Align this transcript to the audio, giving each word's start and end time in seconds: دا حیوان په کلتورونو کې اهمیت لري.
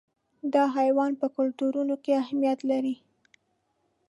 دا 0.53 0.63
حیوان 0.77 1.11
په 1.21 1.27
کلتورونو 1.35 1.95
کې 2.03 2.11
اهمیت 2.23 2.59
لري. 2.71 2.95